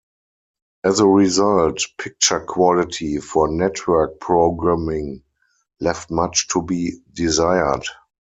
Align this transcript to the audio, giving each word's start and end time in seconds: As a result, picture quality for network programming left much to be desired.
As 0.83 0.99
a 0.99 1.05
result, 1.05 1.79
picture 1.99 2.39
quality 2.39 3.19
for 3.19 3.47
network 3.47 4.19
programming 4.19 5.21
left 5.79 6.09
much 6.09 6.47
to 6.47 6.63
be 6.63 7.03
desired. 7.13 7.83